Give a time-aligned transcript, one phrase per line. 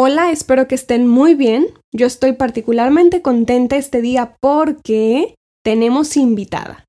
[0.00, 1.66] Hola, espero que estén muy bien.
[1.92, 6.84] Yo estoy particularmente contenta este día porque tenemos invitada.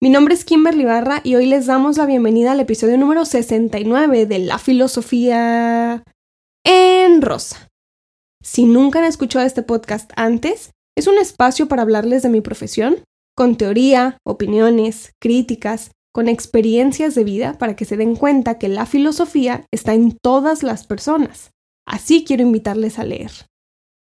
[0.00, 4.26] Mi nombre es Kimberly Barra y hoy les damos la bienvenida al episodio número 69
[4.26, 6.04] de La Filosofía
[6.64, 7.66] en Rosa.
[8.44, 13.02] Si nunca han escuchado este podcast antes, es un espacio para hablarles de mi profesión,
[13.36, 18.86] con teoría, opiniones, críticas, con experiencias de vida para que se den cuenta que la
[18.86, 21.50] filosofía está en todas las personas
[21.86, 23.30] Así quiero invitarles a leer.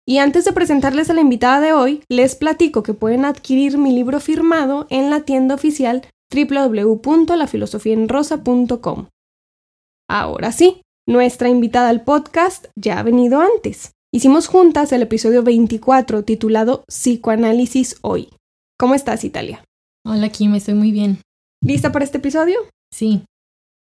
[0.08, 3.94] Y antes de presentarles a la invitada de hoy, les platico que pueden adquirir mi
[3.94, 9.08] libro firmado en la tienda oficial www.lafilosofienrosa.com.
[10.10, 13.94] Ahora sí, nuestra invitada al podcast ya ha venido antes.
[14.14, 18.28] Hicimos juntas el episodio 24 titulado Psicoanálisis hoy.
[18.78, 19.64] ¿Cómo estás, Italia?
[20.06, 21.20] Hola, Kim, estoy muy bien.
[21.64, 22.58] ¿Lista para este episodio?
[22.94, 23.24] Sí.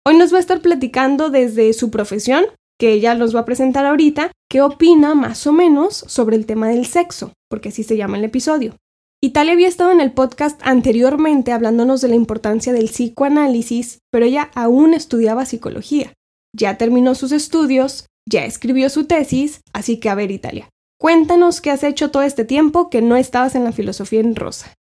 [0.07, 2.45] Hoy nos va a estar platicando desde su profesión,
[2.79, 6.69] que ella nos va a presentar ahorita, qué opina más o menos sobre el tema
[6.69, 8.75] del sexo, porque así se llama el episodio.
[9.21, 14.51] Italia había estado en el podcast anteriormente hablándonos de la importancia del psicoanálisis, pero ella
[14.53, 16.13] aún estudiaba psicología.
[16.55, 21.71] Ya terminó sus estudios, ya escribió su tesis, así que a ver Italia, cuéntanos qué
[21.71, 24.73] has hecho todo este tiempo que no estabas en la filosofía en rosa.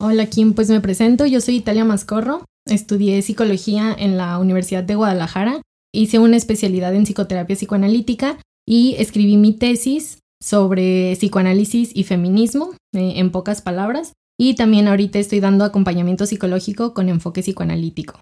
[0.00, 4.94] Hola Kim, pues me presento, yo soy Italia Mascorro, estudié psicología en la Universidad de
[4.94, 5.60] Guadalajara
[5.92, 13.14] hice una especialidad en psicoterapia psicoanalítica y escribí mi tesis sobre psicoanálisis y feminismo, eh,
[13.16, 18.18] en pocas palabras, y también ahorita estoy dando acompañamiento psicológico con enfoque psicoanalítico.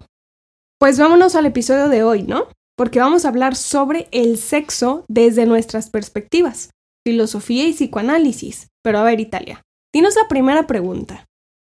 [0.79, 2.47] Pues vámonos al episodio de hoy, ¿no?
[2.75, 6.71] Porque vamos a hablar sobre el sexo desde nuestras perspectivas,
[7.05, 8.67] filosofía y psicoanálisis.
[8.83, 9.61] Pero a ver, Italia,
[9.93, 11.25] dinos la primera pregunta.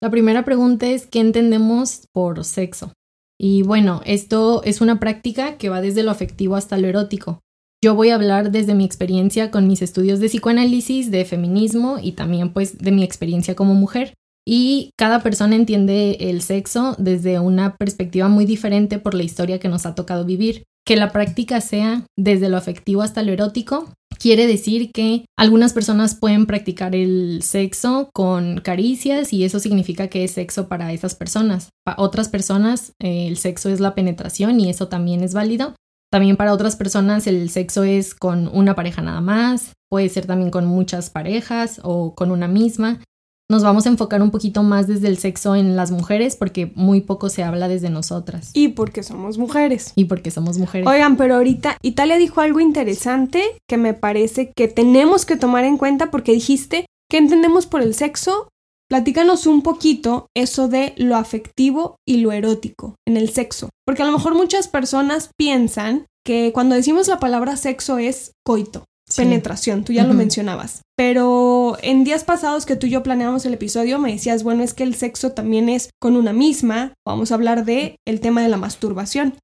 [0.01, 2.91] La primera pregunta es, ¿qué entendemos por sexo?
[3.39, 7.41] Y bueno, esto es una práctica que va desde lo afectivo hasta lo erótico.
[7.83, 12.13] Yo voy a hablar desde mi experiencia con mis estudios de psicoanálisis, de feminismo y
[12.13, 14.13] también pues de mi experiencia como mujer.
[14.47, 19.69] Y cada persona entiende el sexo desde una perspectiva muy diferente por la historia que
[19.69, 20.63] nos ha tocado vivir.
[20.85, 26.15] Que la práctica sea desde lo afectivo hasta lo erótico quiere decir que algunas personas
[26.15, 31.69] pueden practicar el sexo con caricias y eso significa que es sexo para esas personas.
[31.83, 35.75] Para otras personas eh, el sexo es la penetración y eso también es válido.
[36.11, 40.51] También para otras personas el sexo es con una pareja nada más, puede ser también
[40.51, 43.01] con muchas parejas o con una misma
[43.49, 47.01] nos vamos a enfocar un poquito más desde el sexo en las mujeres porque muy
[47.01, 48.49] poco se habla desde nosotras.
[48.53, 49.93] Y porque somos mujeres.
[49.95, 50.87] Y porque somos mujeres.
[50.87, 55.77] Oigan, pero ahorita Italia dijo algo interesante que me parece que tenemos que tomar en
[55.77, 58.49] cuenta porque dijiste que entendemos por el sexo.
[58.87, 63.69] Platícanos un poquito eso de lo afectivo y lo erótico en el sexo.
[63.85, 68.85] Porque a lo mejor muchas personas piensan que cuando decimos la palabra sexo es coito
[69.15, 70.81] penetración, tú ya lo mencionabas.
[70.95, 74.73] Pero en días pasados que tú y yo planeamos el episodio, me decías, bueno, es
[74.73, 76.93] que el sexo también es con una misma.
[77.05, 79.35] Vamos a hablar de el tema de la masturbación.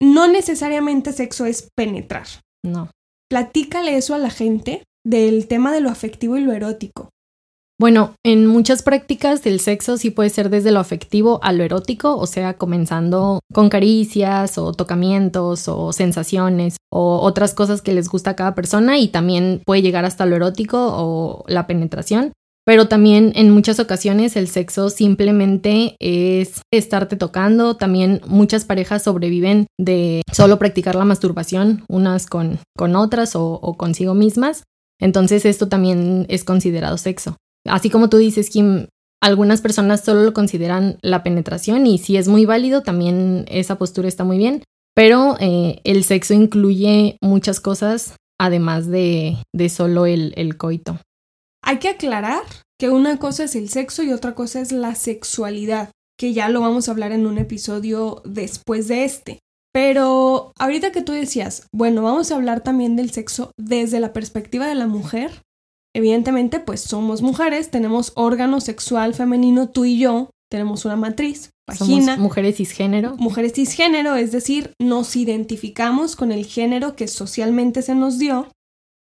[0.00, 2.26] No necesariamente sexo es penetrar.
[2.64, 2.90] No.
[3.30, 7.10] Platícale eso a la gente del tema de lo afectivo y lo erótico.
[7.78, 12.16] Bueno, en muchas prácticas el sexo sí puede ser desde lo afectivo a lo erótico,
[12.16, 18.30] o sea, comenzando con caricias o tocamientos o sensaciones o otras cosas que les gusta
[18.30, 22.32] a cada persona y también puede llegar hasta lo erótico o la penetración.
[22.64, 27.76] Pero también en muchas ocasiones el sexo simplemente es estarte tocando.
[27.76, 33.76] También muchas parejas sobreviven de solo practicar la masturbación, unas con, con otras o, o
[33.76, 34.64] consigo mismas.
[34.98, 37.36] Entonces esto también es considerado sexo.
[37.68, 38.86] Así como tú dices, Kim,
[39.22, 44.08] algunas personas solo lo consideran la penetración y si es muy válido, también esa postura
[44.08, 44.62] está muy bien,
[44.94, 50.98] pero eh, el sexo incluye muchas cosas además de, de solo el, el coito.
[51.62, 52.42] Hay que aclarar
[52.78, 56.60] que una cosa es el sexo y otra cosa es la sexualidad, que ya lo
[56.60, 59.38] vamos a hablar en un episodio después de este.
[59.72, 64.66] Pero ahorita que tú decías, bueno, vamos a hablar también del sexo desde la perspectiva
[64.66, 65.42] de la mujer,
[65.96, 72.16] Evidentemente, pues somos mujeres, tenemos órgano sexual femenino, tú y yo, tenemos una matriz, vagina.
[72.16, 73.16] Somos mujeres cisgénero.
[73.16, 78.46] Mujeres cisgénero, es decir, nos identificamos con el género que socialmente se nos dio.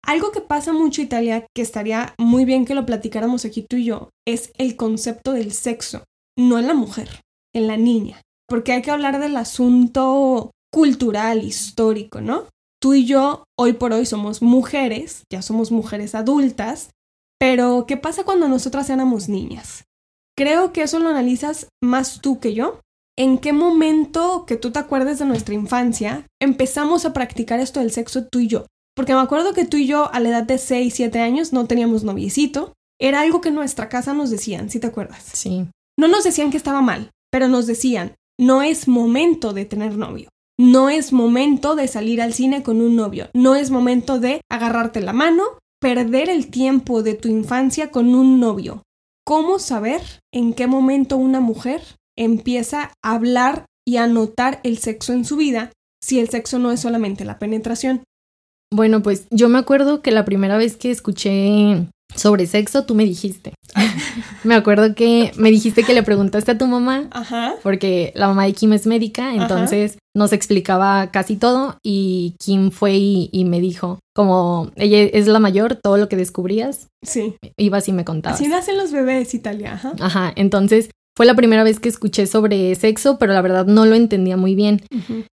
[0.03, 3.85] Algo que pasa mucho, Italia, que estaría muy bien que lo platicáramos aquí tú y
[3.85, 6.05] yo, es el concepto del sexo,
[6.39, 7.21] no en la mujer,
[7.55, 8.23] en la niña.
[8.49, 12.45] Porque hay que hablar del asunto cultural, histórico, ¿no?
[12.81, 16.91] Tú y yo hoy por hoy somos mujeres, ya somos mujeres adultas,
[17.39, 19.85] pero ¿qué pasa cuando nosotras éramos niñas?
[20.37, 22.81] Creo que eso lo analizas más tú que yo.
[23.17, 27.91] ¿En qué momento que tú te acuerdes de nuestra infancia empezamos a practicar esto del
[27.91, 28.67] sexo tú y yo?
[28.95, 31.67] Porque me acuerdo que tú y yo a la edad de 6, 7 años no
[31.67, 32.73] teníamos noviecito.
[33.01, 35.25] Era algo que en nuestra casa nos decían, si te acuerdas.
[35.33, 35.69] Sí.
[35.99, 40.29] No nos decían que estaba mal, pero nos decían, no es momento de tener novio.
[40.61, 43.31] No es momento de salir al cine con un novio.
[43.33, 45.45] No es momento de agarrarte la mano,
[45.81, 48.83] perder el tiempo de tu infancia con un novio.
[49.25, 50.03] ¿Cómo saber
[50.33, 51.83] en qué momento una mujer
[52.17, 55.71] empieza a hablar y a notar el sexo en su vida
[56.03, 58.03] si el sexo no es solamente la penetración?
[58.75, 63.05] Bueno, pues yo me acuerdo que la primera vez que escuché sobre sexo, tú me
[63.05, 63.53] dijiste.
[64.45, 67.55] me acuerdo que me dijiste que le preguntaste a tu mamá, Ajá.
[67.63, 72.95] porque la mamá de Kim es médica, entonces nos explicaba casi todo y Kim fue
[72.97, 77.37] y, y, me dijo, como ella es la mayor, todo lo que descubrías, Sí.
[77.57, 78.41] ibas y me contabas.
[78.41, 79.75] Así nacen los bebés, Italia.
[79.75, 79.93] Ajá.
[80.01, 83.97] Ajá, entonces fue la primera vez que escuché sobre sexo, pero la verdad no lo
[83.97, 84.83] entendía muy bien.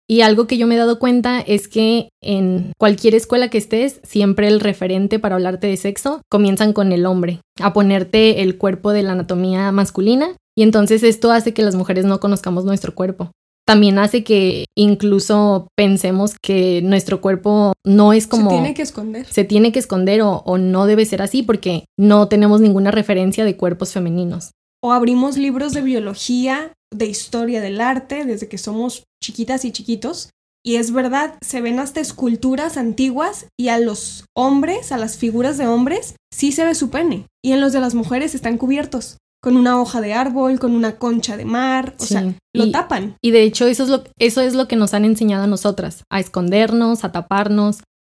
[0.08, 4.00] Y algo que yo me he dado cuenta es que en cualquier escuela que estés,
[4.02, 8.92] siempre el referente para hablarte de sexo comienzan con el hombre, a ponerte el cuerpo
[8.92, 13.30] de la anatomía masculina, y entonces esto hace que las mujeres no conozcamos nuestro cuerpo.
[13.66, 18.48] También hace que incluso pensemos que nuestro cuerpo no es como...
[18.48, 19.26] Se tiene que esconder.
[19.26, 23.44] se tiene que esconder o, o no debe ser así porque no tenemos ninguna referencia
[23.44, 24.52] de cuerpos femeninos.
[24.84, 30.28] O abrimos libros de biología, de historia del arte, desde que somos chiquitas y chiquitos.
[30.62, 35.56] Y es verdad, se ven hasta esculturas antiguas y a los hombres, a las figuras
[35.56, 37.26] de hombres, sí se ve su pene.
[37.42, 40.96] Y en los de las mujeres están cubiertos, con una hoja de árbol, con una
[40.98, 42.08] concha de mar, o Sí.
[42.14, 43.16] sea, lo Y- tapan.
[43.22, 46.04] Y de hecho eso es, lo, eso es lo que nos han enseñado a nosotras,
[46.10, 47.78] a escondernos, a taparnos.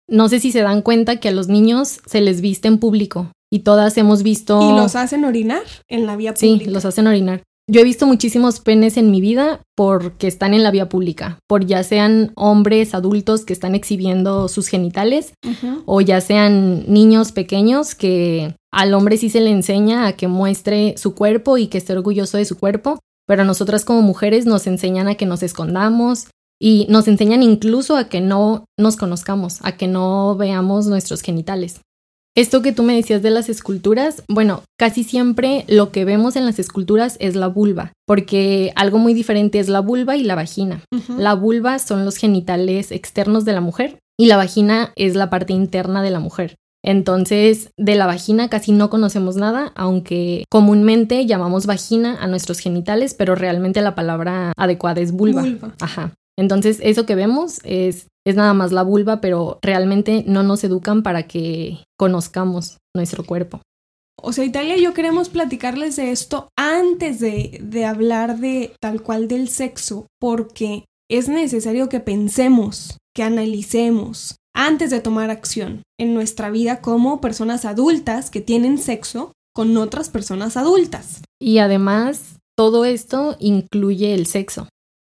[0.08, 3.31] No sé si se dan cuenta que a los niños se les viste en público
[3.54, 4.60] y todas hemos visto...
[4.68, 6.70] Y los hacen orinar en la vía Sí, pública.
[6.72, 7.42] los hacen orinar.
[7.70, 11.64] Yo he visto muchísimos penes en mi vida porque están en la vía pública, por
[11.64, 15.32] ya sean hombres adultos que están exhibiendo sus genitales
[15.86, 20.94] o ya sean niños pequeños que al hombre sí se le enseña a que muestre
[20.98, 24.66] su cuerpo y que esté orgulloso de su cuerpo, pero a nosotras como mujeres nos
[24.66, 26.26] enseñan a que nos escondamos
[26.60, 31.80] y nos enseñan incluso a que no nos conozcamos, a que no veamos nuestros genitales.
[32.36, 36.44] Esto que tú me decías de las esculturas, bueno, casi siempre lo que vemos en
[36.44, 40.82] las esculturas es la vulva, porque algo muy diferente es la vulva y la vagina.
[41.16, 45.52] La vulva son los genitales externos de la mujer y la vagina es la parte
[45.52, 46.56] interna de la mujer.
[46.84, 53.14] Entonces, de la vagina casi no conocemos nada, aunque comúnmente llamamos vagina a nuestros genitales,
[53.14, 55.42] pero realmente la palabra adecuada es vulva.
[55.42, 55.75] Vulva.
[55.81, 56.12] Ajá.
[56.38, 61.02] Entonces, eso que vemos es, es nada más la vulva, pero realmente no nos educan
[61.02, 63.60] para que conozcamos nuestro cuerpo.
[64.20, 69.02] O sea, Italia y yo queremos platicarles de esto antes de, de hablar de tal
[69.02, 76.14] cual del sexo, porque es necesario que pensemos, que analicemos, antes de tomar acción en
[76.14, 81.22] nuestra vida como personas adultas que tienen sexo con otras personas adultas.
[81.40, 84.69] Y además, todo esto incluye el sexo.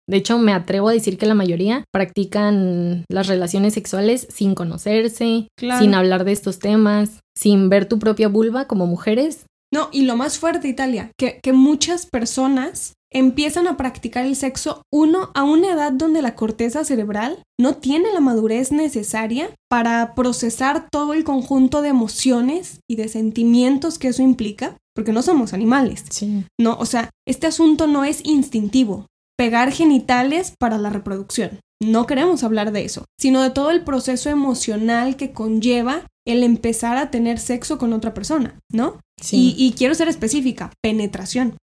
[0.09, 5.49] De hecho, me atrevo a decir que la mayoría practican las relaciones sexuales sin conocerse,
[5.57, 5.81] Claro.
[5.83, 9.45] sin hablar de estos temas, sin ver tu propia vulva como mujeres.
[9.73, 14.83] No, y lo más fuerte, Italia, que, que muchas personas empiezan a practicar el sexo,
[14.93, 20.89] uno, a una edad donde la corteza cerebral no tiene la madurez necesaria para procesar
[20.91, 26.05] todo el conjunto de emociones y de sentimientos que eso implica, porque no somos animales,
[26.11, 26.45] Sí.
[26.61, 26.77] ¿no?
[26.79, 29.07] O sea, este asunto no es instintivo,
[29.39, 31.61] pegar genitales para la reproducción.
[31.81, 36.97] No queremos hablar de eso, sino de todo el proceso emocional que conlleva el empezar
[36.97, 38.99] a tener sexo con otra persona, ¿no?
[39.31, 41.57] Y, y quiero ser específica, penetración.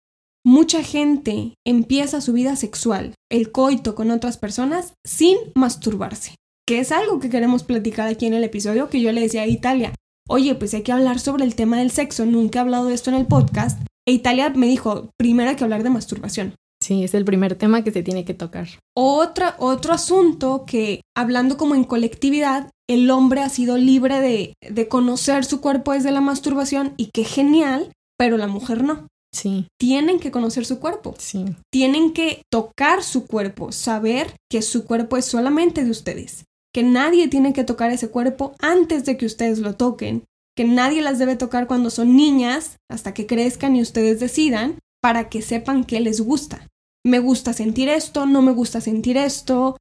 [0.45, 6.35] Mucha gente empieza su vida sexual, el coito con otras personas, sin masturbarse,
[6.67, 9.47] que es algo que queremos platicar aquí en el episodio que yo le decía a
[9.47, 9.95] Italia.
[10.29, 13.11] Oye, pues hay que hablar sobre el tema del sexo, nunca he hablado de esto
[13.11, 13.81] en el podcast.
[14.07, 16.55] E Italia me dijo, primero hay que hablar de masturbación.
[16.83, 18.67] Sí, es el primer tema que se tiene que tocar.
[18.97, 24.89] Otra, otro asunto que, hablando como en colectividad, el hombre ha sido libre de, de
[24.89, 29.07] conocer su cuerpo desde la masturbación y qué genial, pero la mujer no.
[29.33, 31.45] Sí, Tienen que conocer su cuerpo, sí.
[31.73, 37.29] tienen que tocar su cuerpo, saber que su cuerpo es solamente de ustedes, que nadie
[37.29, 40.25] tiene que tocar ese cuerpo antes de que ustedes lo toquen,
[40.55, 45.31] que nadie las debe tocar cuando son niñas hasta que crezcan y ustedes decidan para
[45.31, 46.69] que sepan qué les gusta.
[47.05, 49.77] Me gusta sentir esto, no me gusta sentir esto.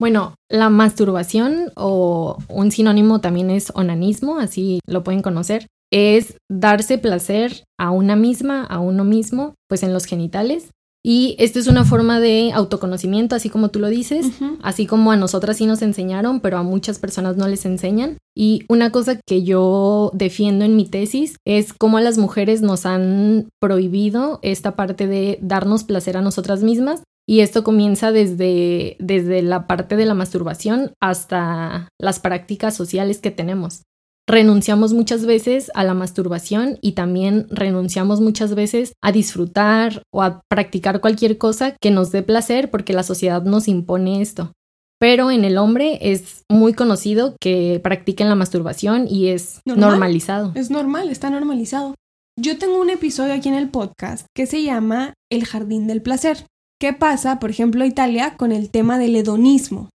[0.00, 6.98] Bueno, la masturbación o un sinónimo también es onanismo, así lo pueden conocer, es darse
[6.98, 10.70] placer a una misma, a uno mismo, pues en los genitales.
[11.02, 14.26] Y esto es una forma de autoconocimiento, así como tú lo dices,
[14.62, 18.18] así como a nosotras sí nos enseñaron, pero a muchas personas no les enseñan.
[18.36, 22.84] Y una cosa que yo defiendo en mi tesis es cómo a las mujeres nos
[22.84, 27.02] han prohibido esta parte de darnos placer a nosotras mismas.
[27.26, 33.30] Y esto comienza desde, desde la parte de la masturbación hasta las prácticas sociales que
[33.30, 33.82] tenemos
[34.30, 40.42] renunciamos muchas veces a la masturbación y también renunciamos muchas veces a disfrutar o a
[40.48, 44.52] practicar cualquier cosa que nos dé placer porque la sociedad nos impone esto.
[44.98, 50.52] Pero en el hombre es muy conocido que practiquen la masturbación y es normalizado.
[50.54, 51.94] Es normal, está normalizado.
[52.38, 56.46] Yo tengo un episodio aquí en el podcast que se llama El jardín del placer.
[56.78, 59.88] ¿Qué pasa, por ejemplo, Italia con el tema del hedonismo?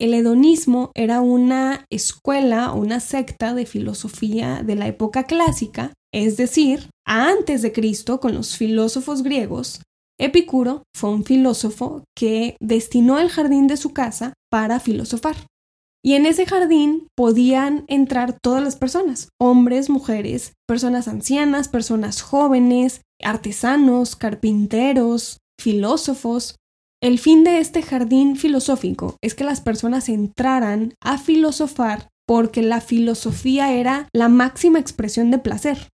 [0.00, 6.88] El hedonismo era una escuela, una secta de filosofía de la época clásica, es decir,
[7.06, 9.82] antes de Cristo, con los filósofos griegos,
[10.18, 15.36] Epicuro fue un filósofo que destinó el jardín de su casa para filosofar.
[16.02, 23.02] Y en ese jardín podían entrar todas las personas, hombres, mujeres, personas ancianas, personas jóvenes,
[23.22, 26.56] artesanos, carpinteros, filósofos,
[27.02, 32.80] el fin de este jardín filosófico es que las personas entraran a filosofar porque la
[32.80, 35.88] filosofía era la máxima expresión de placer.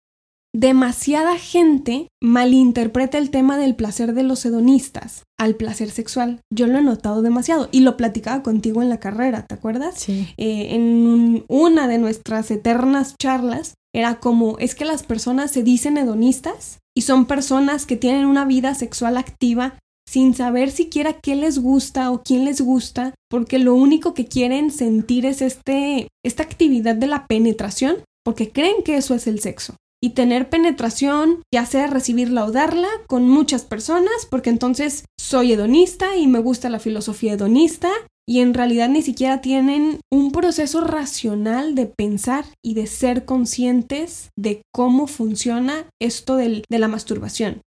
[0.55, 6.41] Demasiada gente malinterpreta el tema del placer de los hedonistas al placer sexual.
[6.55, 9.95] Yo lo he notado demasiado y lo platicaba contigo en la carrera, ¿te acuerdas?
[9.97, 10.29] Sí.
[10.37, 15.97] Eh, en una de nuestras eternas charlas era como, es que las personas se dicen
[15.97, 19.79] hedonistas y son personas que tienen una vida sexual activa
[20.13, 24.71] sin saber siquiera qué les gusta o quién les gusta, porque lo único que quieren
[24.71, 29.77] sentir es este, esta actividad de la penetración, porque creen que eso es el sexo.
[30.03, 36.15] Y tener penetración, ya sea recibirla o darla, con muchas personas, porque entonces soy hedonista
[36.15, 37.89] y me gusta la filosofía hedonista,
[38.29, 44.29] y en realidad ni siquiera tienen un proceso racional de pensar y de ser conscientes
[44.39, 47.63] de cómo funciona esto del, de la masturbación.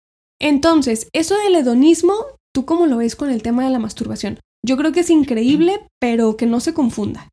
[0.40, 2.14] Entonces, eso del hedonismo,
[2.54, 4.40] ¿tú cómo lo ves con el tema de la masturbación?
[4.64, 7.28] Yo creo que es increíble, pero que no se confunda.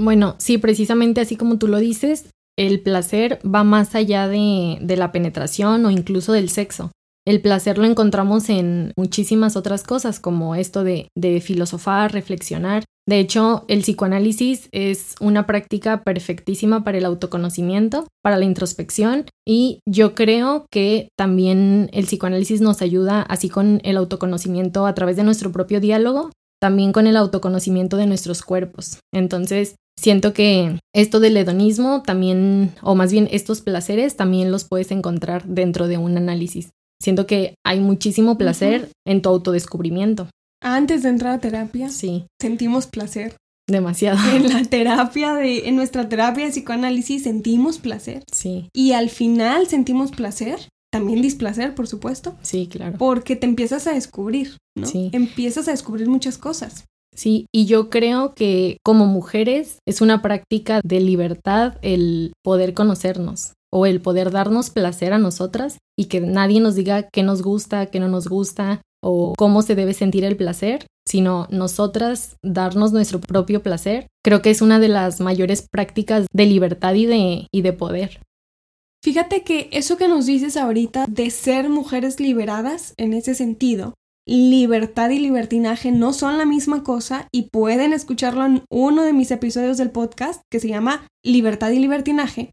[0.00, 4.96] Bueno, sí, precisamente así como tú lo dices, el placer va más allá de, de
[4.96, 6.90] la penetración o incluso del sexo.
[7.26, 12.84] El placer lo encontramos en muchísimas otras cosas, como esto de, de filosofar, reflexionar.
[13.08, 19.80] De hecho, el psicoanálisis es una práctica perfectísima para el autoconocimiento, para la introspección y
[19.88, 25.24] yo creo que también el psicoanálisis nos ayuda así con el autoconocimiento a través de
[25.24, 28.98] nuestro propio diálogo, también con el autoconocimiento de nuestros cuerpos.
[29.14, 34.90] Entonces, siento que esto del hedonismo también, o más bien estos placeres, también los puedes
[34.90, 36.72] encontrar dentro de un análisis.
[37.02, 40.28] Siento que hay muchísimo placer en tu autodescubrimiento.
[40.60, 43.36] Antes de entrar a terapia, Sí, sentimos placer.
[43.70, 44.18] demasiado.
[44.34, 48.24] En la terapia de, en nuestra terapia de psicoanálisis sentimos placer.
[48.32, 50.58] Sí, Y al final sentimos placer,
[50.90, 52.96] también displacer, por supuesto, sí, claro.
[52.98, 54.86] porque te empiezas a descubrir, ¿no?
[54.86, 55.10] Sí.
[55.12, 56.84] Empiezas a descubrir muchas cosas.
[57.14, 63.52] Sí, y yo creo que como mujeres es una práctica de libertad el poder conocernos
[63.72, 67.86] o el poder darnos placer a nosotras y que nadie nos diga qué nos gusta,
[67.86, 73.20] qué no nos gusta o cómo se debe sentir el placer, sino nosotras darnos nuestro
[73.20, 74.08] propio placer.
[74.24, 78.20] Creo que es una de las mayores prácticas de libertad y de, y de poder.
[79.02, 83.94] Fíjate que eso que nos dices ahorita de ser mujeres liberadas en ese sentido,
[84.26, 89.30] libertad y libertinaje no son la misma cosa y pueden escucharlo en uno de mis
[89.30, 92.50] episodios del podcast que se llama Libertad y libertinaje.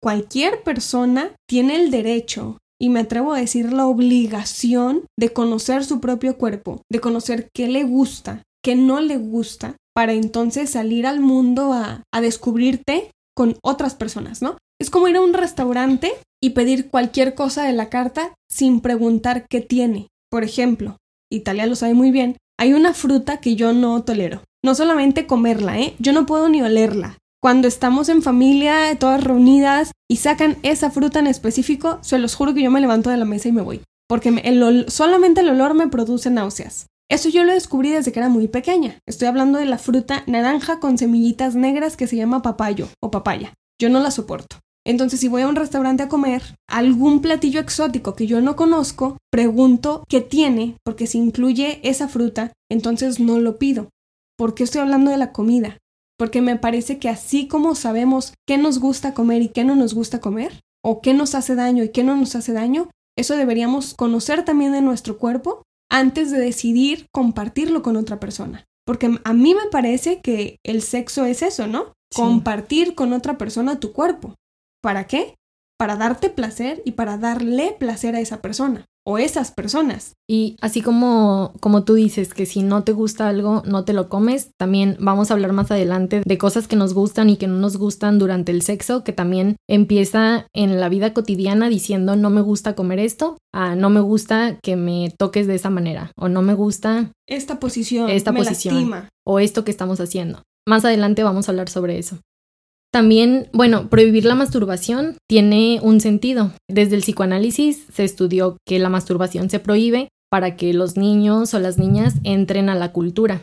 [0.00, 6.00] Cualquier persona tiene el derecho y me atrevo a decir la obligación de conocer su
[6.00, 11.20] propio cuerpo, de conocer qué le gusta, qué no le gusta, para entonces salir al
[11.20, 14.56] mundo a, a descubrirte con otras personas, ¿no?
[14.80, 19.46] Es como ir a un restaurante y pedir cualquier cosa de la carta sin preguntar
[19.48, 20.08] qué tiene.
[20.30, 20.96] Por ejemplo,
[21.30, 24.42] Italia lo sabe muy bien, hay una fruta que yo no tolero.
[24.64, 25.94] No solamente comerla, ¿eh?
[25.98, 27.18] Yo no puedo ni olerla.
[27.42, 32.52] Cuando estamos en familia, todas reunidas, y sacan esa fruta en específico, se los juro
[32.52, 33.80] que yo me levanto de la mesa y me voy.
[34.06, 34.30] Porque
[34.88, 36.88] solamente el olor me produce náuseas.
[37.10, 38.98] Eso yo lo descubrí desde que era muy pequeña.
[39.06, 43.54] Estoy hablando de la fruta naranja con semillitas negras que se llama papayo o papaya.
[43.80, 44.58] Yo no la soporto.
[44.86, 49.16] Entonces, si voy a un restaurante a comer algún platillo exótico que yo no conozco,
[49.30, 53.88] pregunto qué tiene, porque si incluye esa fruta, entonces no lo pido.
[54.36, 55.78] ¿Por qué estoy hablando de la comida?
[56.20, 59.94] Porque me parece que así como sabemos qué nos gusta comer y qué no nos
[59.94, 63.94] gusta comer, o qué nos hace daño y qué no nos hace daño, eso deberíamos
[63.94, 68.66] conocer también de nuestro cuerpo antes de decidir compartirlo con otra persona.
[68.84, 71.94] Porque a mí me parece que el sexo es eso, ¿no?
[72.14, 74.34] Compartir con otra persona tu cuerpo.
[74.82, 75.36] ¿Para qué?
[75.78, 80.14] Para darte placer y para darle placer a esa persona o esas personas.
[80.28, 84.08] Y así como, como tú dices que si no te gusta algo, no te lo
[84.08, 87.58] comes, también vamos a hablar más adelante de cosas que nos gustan y que no
[87.58, 92.40] nos gustan durante el sexo, que también empieza en la vida cotidiana diciendo no me
[92.40, 96.42] gusta comer esto, a no me gusta que me toques de esa manera, o no
[96.42, 100.42] me gusta esta posición, esta posición, o esto que estamos haciendo.
[100.68, 102.18] Más adelante vamos a hablar sobre eso.
[102.92, 106.52] También, bueno, prohibir la masturbación tiene un sentido.
[106.68, 111.60] Desde el psicoanálisis se estudió que la masturbación se prohíbe para que los niños o
[111.60, 113.42] las niñas entren a la cultura.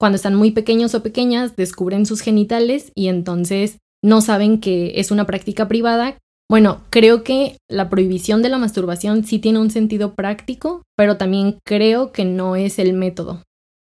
[0.00, 5.10] Cuando están muy pequeños o pequeñas, descubren sus genitales y entonces no saben que es
[5.10, 6.18] una práctica privada.
[6.50, 11.58] Bueno, creo que la prohibición de la masturbación sí tiene un sentido práctico, pero también
[11.64, 13.42] creo que no es el método.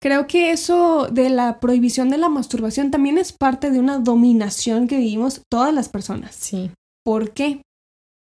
[0.01, 4.87] Creo que eso de la prohibición de la masturbación también es parte de una dominación
[4.87, 6.35] que vivimos todas las personas.
[6.35, 6.71] Sí.
[7.05, 7.61] ¿Por qué?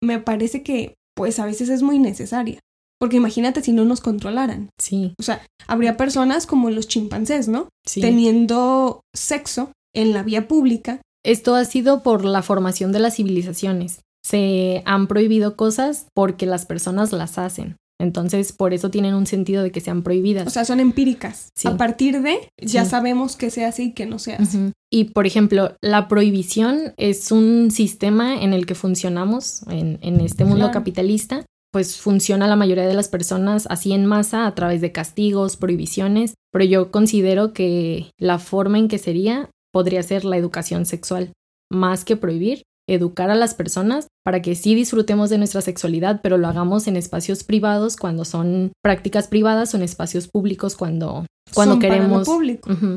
[0.02, 2.59] Me parece que, pues, a veces es muy necesaria.
[3.00, 4.69] Porque imagínate si no nos controlaran.
[4.79, 5.14] Sí.
[5.19, 7.69] O sea, habría personas como los chimpancés, ¿no?
[7.87, 8.00] Sí.
[8.00, 11.00] Teniendo sexo en la vía pública.
[11.25, 14.02] Esto ha sido por la formación de las civilizaciones.
[14.25, 17.76] Se han prohibido cosas porque las personas las hacen.
[18.02, 20.49] Entonces, por eso tienen un sentido de que sean prohibidas.
[20.49, 21.50] O sea, son empíricas.
[21.64, 24.73] A partir de, ya sabemos qué se hace y qué no se hace.
[24.90, 30.73] Y, por ejemplo, la prohibición es un sistema en el que funcionamos en, este mundo
[30.73, 31.47] capitalista.
[31.71, 36.35] Pues funciona la mayoría de las personas así en masa a través de castigos, prohibiciones,
[36.50, 41.32] pero yo considero que la forma en que sería podría ser la educación sexual.
[41.71, 46.39] Más que prohibir, educar a las personas para que sí disfrutemos de nuestra sexualidad, pero
[46.39, 51.79] lo hagamos en espacios privados cuando son prácticas privadas o en espacios públicos cuando, cuando
[51.79, 52.29] queremos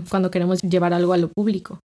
[0.10, 1.80] cuando queremos llevar algo a lo público.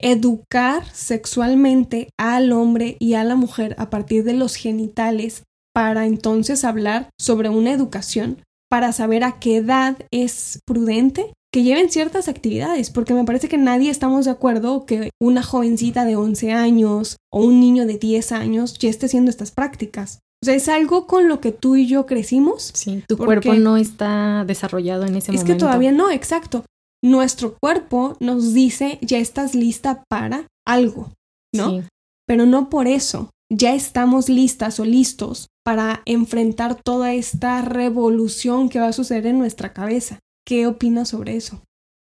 [0.00, 5.42] Educar sexualmente al hombre y a la mujer a partir de los genitales
[5.74, 11.90] para entonces hablar sobre una educación para saber a qué edad es prudente que lleven
[11.90, 16.52] ciertas actividades, porque me parece que nadie estamos de acuerdo que una jovencita de 11
[16.52, 20.20] años o un niño de 10 años ya esté haciendo estas prácticas.
[20.42, 22.70] O sea, es algo con lo que tú y yo crecimos.
[22.74, 25.50] Sí, tu cuerpo no está desarrollado en ese momento.
[25.50, 26.64] Es que todavía no, exacto.
[27.02, 31.12] Nuestro cuerpo nos dice, ya estás lista para algo,
[31.54, 31.70] ¿no?
[31.70, 31.82] Sí.
[32.26, 33.30] Pero no por eso.
[33.50, 39.38] Ya estamos listas o listos para enfrentar toda esta revolución que va a suceder en
[39.38, 40.18] nuestra cabeza.
[40.48, 41.60] ¿Qué opinas sobre eso?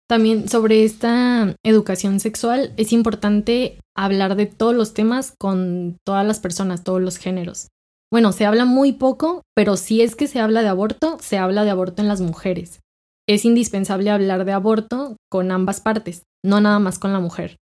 [0.09, 6.41] También sobre esta educación sexual es importante hablar de todos los temas con todas las
[6.41, 7.69] personas, todos los géneros.
[8.11, 11.63] Bueno, se habla muy poco, pero si es que se habla de aborto, se habla
[11.63, 12.81] de aborto en las mujeres.
[13.29, 17.59] Es indispensable hablar de aborto con ambas partes, no nada más con la mujer.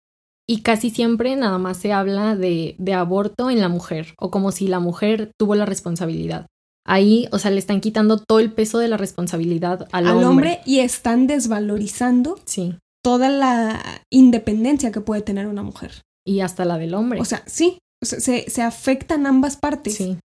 [0.48, 4.52] Y casi siempre nada más se habla de, de aborto en la mujer, o como
[4.52, 6.46] si la mujer tuvo la responsabilidad
[6.90, 10.60] ahí, o sea, le están quitando todo el peso de la responsabilidad al, al hombre.
[10.66, 12.74] y están desvalorizando sí.
[13.02, 16.02] toda la independencia que puede tener una mujer.
[16.26, 17.20] Y hasta la del hombre.
[17.20, 19.94] O sea, sí, se, se afectan ambas partes.
[19.96, 20.18] Sí.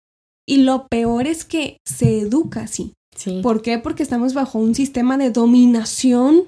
[0.47, 2.93] Y lo peor es que se educa así.
[3.15, 3.39] Sí.
[3.41, 3.77] ¿Por qué?
[3.79, 6.45] Porque estamos bajo un sistema de dominación.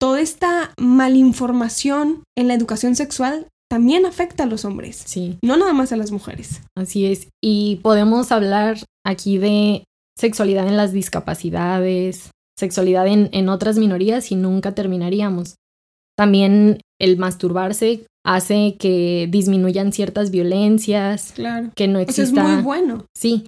[0.00, 5.02] Toda esta malinformación en la educación sexual también afecta a los hombres.
[5.04, 5.38] Sí.
[5.42, 6.62] No nada más a las mujeres.
[6.76, 7.28] Así es.
[7.42, 9.84] Y podemos hablar aquí de
[10.18, 15.56] sexualidad en las discapacidades, sexualidad en, otras minorías y nunca terminaríamos.
[16.16, 21.70] También el masturbarse hace que disminuyan ciertas violencias, claro.
[21.74, 22.22] que no exista.
[22.22, 23.06] Eso es muy bueno.
[23.16, 23.46] Sí.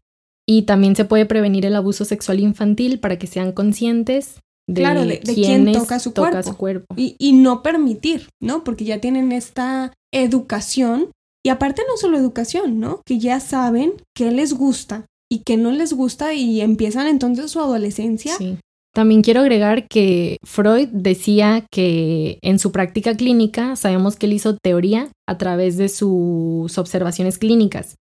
[0.49, 5.05] Y también se puede prevenir el abuso sexual infantil para que sean conscientes de, claro,
[5.05, 6.15] de, quién toca, su,
[6.57, 6.95] cuerpo.
[6.97, 8.63] Y, y, no permitir, ¿no?
[8.63, 11.11] Porque ya tienen esta educación
[11.45, 13.03] y aparte no solo educación, ¿no?
[13.05, 17.61] Que ya saben qué les gusta y qué no les gusta y empiezan entonces su
[17.61, 18.35] adolescencia.
[18.37, 18.59] Sí.
[18.93, 24.57] También quiero agregar que Freud decía que en su práctica clínica sabemos que él hizo
[24.57, 27.95] teoría a través de sus observaciones clínicas.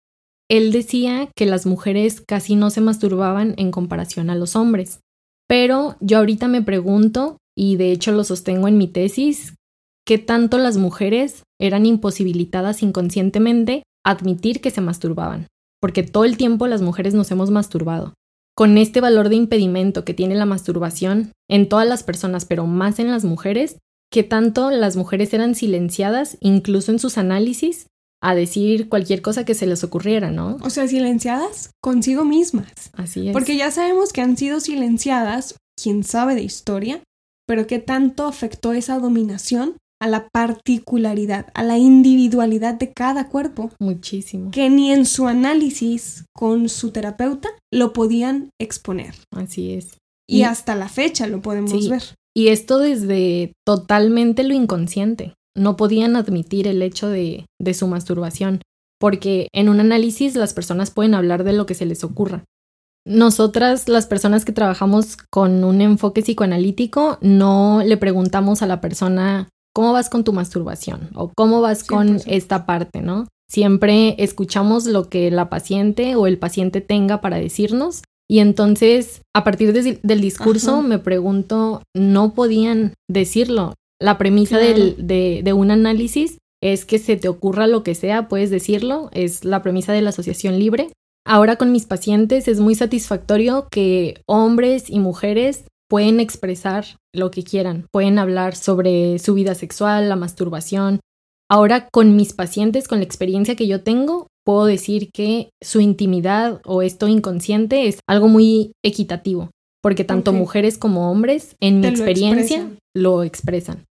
[0.49, 5.01] Él decía que las mujeres casi no se masturbaban en comparación a los hombres.
[5.45, 9.55] Pero yo ahorita me pregunto, y de hecho lo sostengo en mi tesis,
[10.05, 15.47] qué tanto las mujeres eran imposibilitadas inconscientemente admitir que se masturbaban,
[15.81, 18.13] porque todo el tiempo las mujeres nos hemos masturbado.
[18.55, 22.99] Con este valor de impedimento que tiene la masturbación en todas las personas, pero más
[22.99, 23.77] en las mujeres,
[24.11, 27.87] qué tanto las mujeres eran silenciadas incluso en sus análisis
[28.21, 30.57] a decir cualquier cosa que se les ocurriera, ¿no?
[30.61, 32.89] O sea, silenciadas consigo mismas.
[32.93, 33.33] Así es.
[33.33, 37.03] Porque ya sabemos que han sido silenciadas, quién sabe de historia,
[37.45, 43.71] pero qué tanto afectó esa dominación a la particularidad, a la individualidad de cada cuerpo,
[43.79, 44.51] Muchísimo.
[44.51, 49.15] que ni en su análisis con su terapeuta lo podían exponer.
[49.33, 49.97] Así es.
[50.29, 51.89] Y, hasta la fecha lo podemos Sí.
[51.89, 52.03] ver.
[52.36, 55.33] Y esto desde totalmente lo inconsciente.
[55.55, 58.62] No podían admitir el hecho de, de su masturbación,
[58.99, 62.43] porque en un análisis las personas pueden hablar de lo que se les ocurra.
[63.05, 69.47] Nosotras, las personas que trabajamos con un enfoque psicoanalítico, no le preguntamos a la persona
[69.77, 72.23] cómo vas con tu masturbación o cómo vas con 100%.
[72.25, 73.27] esta parte, ¿no?
[73.47, 79.43] Siempre escuchamos lo que la paciente o el paciente tenga para decirnos y entonces, a
[79.43, 80.81] partir de- del discurso, Ajá.
[80.87, 83.75] me pregunto, no podían decirlo.
[84.01, 84.73] La premisa Claro.
[84.73, 89.09] del- de, de un análisis es que se te ocurra lo que sea, puedes decirlo,
[89.13, 90.89] es la premisa de la asociación libre.
[91.23, 97.43] Ahora con mis pacientes es muy satisfactorio que hombres y mujeres pueden expresar lo que
[97.43, 101.00] quieran, pueden hablar sobre su vida sexual, la masturbación.
[101.50, 106.62] Ahora con mis pacientes, con la experiencia que yo tengo, puedo decir que su intimidad
[106.65, 111.89] o esto inconsciente es algo muy equitativo, porque tanto mujeres como hombres, en mi lo
[111.89, 112.80] experiencia, expresan.
[112.95, 113.86] lo expresan.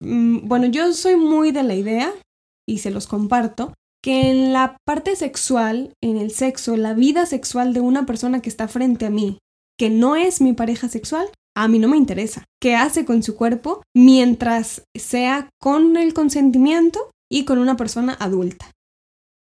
[0.00, 2.12] Mm, Bueno, yo soy muy de la idea,
[2.66, 3.72] y se los comparto,
[4.02, 8.48] que en la parte sexual, en el sexo, la vida sexual de una persona que
[8.48, 9.38] está frente a mí,
[9.78, 12.44] que no es mi pareja sexual, a mí no me interesa.
[12.60, 18.70] ¿Qué hace con su cuerpo mientras sea con el consentimiento y con una persona adulta?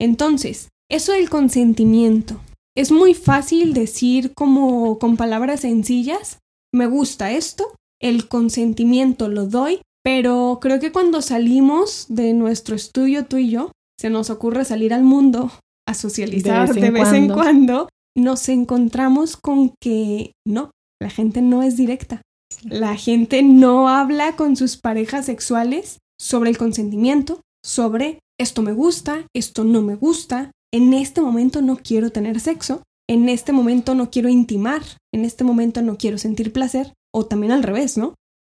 [0.01, 2.41] Entonces, eso del consentimiento.
[2.77, 6.39] Es muy fácil decir como con palabras sencillas,
[6.73, 13.27] me gusta esto, el consentimiento lo doy, pero creo que cuando salimos de nuestro estudio
[13.27, 15.51] tú y yo, se nos ocurre salir al mundo
[15.87, 17.35] a socializar De de vez en en, cuando.
[17.35, 17.89] cuando,
[18.19, 22.23] nos encontramos con que no, la gente no es directa.
[22.65, 29.27] La gente no habla con sus parejas sexuales sobre el consentimiento, sobre esto me gusta,
[29.35, 34.11] esto no me gusta, en este momento no quiero tener sexo, en este momento no
[34.11, 34.83] quiero intimar,
[35.15, 38.15] en este momento no quiero sentir placer, o también al revés, ¿no?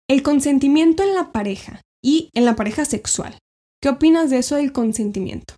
[0.10, 3.38] El consentimiento en la pareja y en la pareja sexual.
[3.82, 5.56] ¿Qué opinas de eso del consentimiento?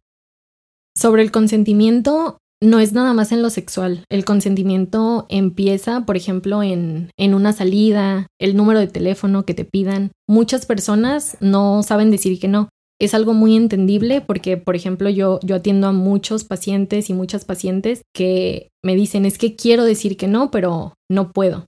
[0.95, 4.05] Sobre el consentimiento, no es nada más en lo sexual.
[4.09, 9.65] El consentimiento empieza, por ejemplo, en, en una salida, el número de teléfono que te
[9.65, 10.11] pidan.
[10.27, 12.69] Muchas personas no saben decir que no.
[12.99, 17.43] Es algo muy entendible porque, por ejemplo, yo, yo atiendo a muchos pacientes y muchas
[17.43, 21.65] pacientes que me dicen es que quiero decir que no, pero no puedo.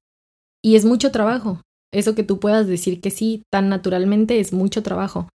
[0.64, 1.62] Y es mucho trabajo.
[1.92, 5.28] Eso que tú puedas decir que sí tan naturalmente es mucho trabajo.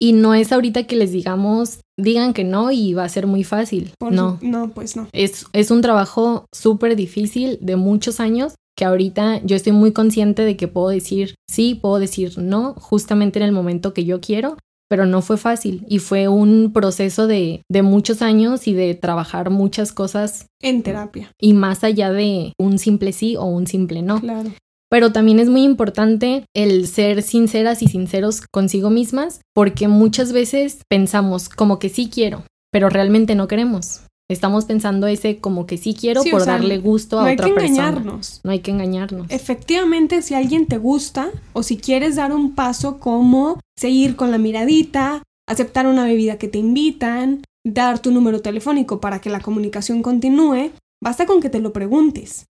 [0.00, 3.44] Y no es ahorita que les digamos, digan que no y va a ser muy
[3.44, 3.92] fácil.
[3.98, 5.08] Por no, No, pues no.
[5.12, 10.42] es, es un trabajo súper difícil de muchos años que ahorita yo estoy muy consciente
[10.42, 14.58] de que puedo decir sí, puedo decir no, justamente en el momento que yo quiero,
[14.90, 19.48] pero no fue fácil y fue un proceso de, de muchos años y de trabajar
[19.48, 24.20] muchas cosas En terapia, y más allá de un simple sí o un simple no.
[24.20, 24.50] claro.
[24.88, 30.78] Pero también es muy importante el ser sinceras y sinceros consigo mismas, porque muchas veces
[30.88, 34.02] pensamos como que sí quiero, pero realmente no queremos.
[34.28, 37.34] Estamos pensando ese como que sí quiero Sí, por sea, darle gusto a No hay
[37.34, 37.88] otra que persona.
[37.88, 38.40] engañarnos.
[38.42, 39.26] No hay que engañarnos.
[39.30, 44.38] Efectivamente, si alguien te gusta o si quieres dar un paso como seguir con la
[44.38, 50.02] miradita, aceptar una bebida que te invitan, dar tu número telefónico para que la comunicación
[50.02, 50.70] continúe,
[51.00, 52.46] basta con que te lo preguntes.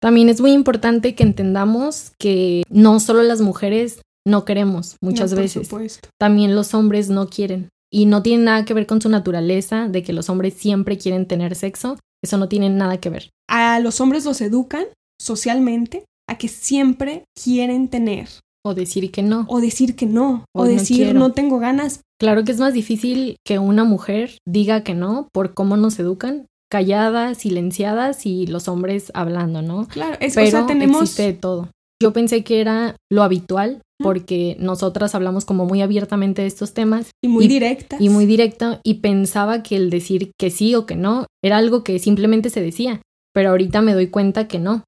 [0.00, 5.36] También es muy importante que entendamos que no solo las mujeres no queremos muchas No,
[5.36, 6.08] por veces, supuesto.
[6.18, 7.68] también los hombres no quieren.
[7.92, 11.26] Y no tiene nada que ver con su naturaleza de que los hombres siempre quieren
[11.26, 11.98] tener sexo.
[12.22, 13.30] Eso no tiene nada que ver.
[13.48, 14.84] A los hombres los educan
[15.20, 18.28] socialmente a que siempre quieren tener
[18.64, 19.44] O decir que no.
[19.48, 22.00] o decir que no o, decir no tengo ganas.
[22.20, 26.46] Claro que es más difícil que una mujer diga que no por cómo nos educan,
[26.70, 29.88] calladas, silenciadas y los hombres hablando, ¿no?
[29.88, 31.68] Claro, es Pero o sea, tenemos existe de todo.
[32.02, 37.10] Yo pensé que era lo habitual porque nosotras hablamos como muy abiertamente de estos temas
[37.22, 38.00] y muy directas.
[38.00, 41.84] y muy directa y pensaba que el decir que sí o que no era algo
[41.84, 43.02] que simplemente se decía,
[43.34, 44.84] pero ahorita me doy cuenta que no.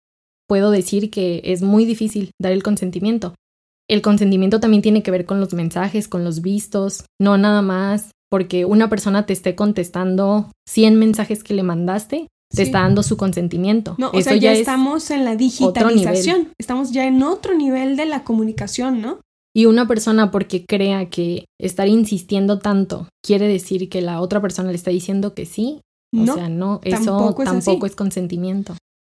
[0.49, 3.35] Puedo decir que es muy difícil dar el consentimiento.
[3.88, 8.11] El consentimiento también tiene que ver con los mensajes, con los vistos, no nada más
[8.33, 12.62] porque una persona te esté contestando 100 mensajes que le mandaste, te Sí.
[12.62, 13.95] está dando su consentimiento.
[13.99, 16.49] No, o Eso sea, ya, es- estamos en la digitalización.
[16.59, 19.21] Estamos ya en otro nivel de la comunicación, ¿no?
[19.55, 24.71] Y una persona porque crea que estar insistiendo tanto quiere decir que la otra persona
[24.71, 25.83] le está diciendo que sí,
[26.14, 27.97] No, o sea, no, eso tampoco tampoco, es es, así.
[27.97, 28.77] consentimiento.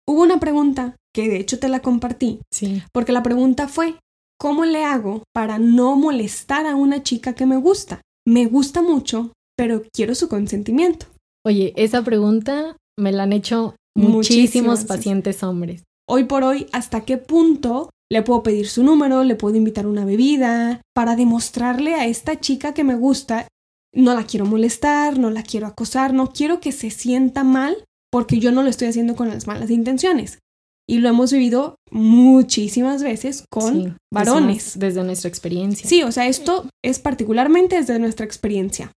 [0.07, 3.93] Hubo una pregunta que de hecho te la compartí, Sí, porque la pregunta fue,
[4.39, 8.01] ¿cómo le hago para no molestar a una chica que me gusta?
[8.25, 11.07] Me gusta mucho, pero quiero su consentimiento.
[11.45, 15.83] Oye, esa pregunta me la han hecho muchísimos pacientes hombres.
[16.07, 20.05] Hoy por hoy, ¿hasta qué punto le puedo pedir su número, le puedo invitar una
[20.05, 23.47] bebida para demostrarle a esta chica que me gusta?
[23.93, 28.39] No la quiero molestar, no la quiero acosar, no quiero que se sienta mal porque
[28.39, 30.39] yo no lo estoy haciendo con las malas intenciones.
[30.87, 34.77] Y lo hemos vivido muchísimas veces con Sí, varones.
[34.77, 35.87] Desde nuestra experiencia.
[35.87, 38.91] Sí, o sea, esto es particularmente desde nuestra experiencia.